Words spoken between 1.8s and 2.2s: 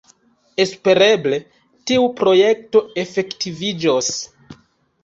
tiu